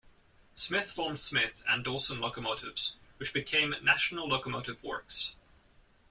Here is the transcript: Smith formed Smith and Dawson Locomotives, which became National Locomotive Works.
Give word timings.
Smith 0.55 0.91
formed 0.91 1.19
Smith 1.19 1.61
and 1.67 1.83
Dawson 1.83 2.19
Locomotives, 2.19 2.95
which 3.17 3.31
became 3.33 3.75
National 3.83 4.27
Locomotive 4.27 4.83
Works. 4.83 5.35